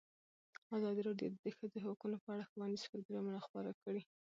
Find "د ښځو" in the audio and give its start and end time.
1.45-1.77